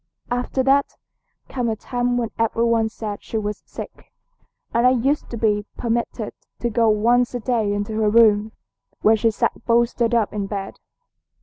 After 0.31 0.63
that 0.63 0.95
came 1.47 1.69
a 1.69 1.75
time 1.75 2.17
when 2.17 2.31
every 2.39 2.63
one 2.63 2.89
said 2.89 3.21
she 3.21 3.37
was 3.37 3.61
sick, 3.67 4.11
and 4.73 4.87
I 4.87 4.89
used 4.89 5.29
to 5.29 5.37
be 5.37 5.67
permitted 5.77 6.33
to 6.57 6.69
go 6.71 6.89
once 6.89 7.35
a 7.35 7.39
day 7.39 7.71
into 7.71 7.93
her 8.01 8.09
room, 8.09 8.51
where 9.03 9.15
she 9.15 9.29
sat 9.29 9.63
bolstered 9.67 10.15
up 10.15 10.33
in 10.33 10.47
bed. 10.47 10.79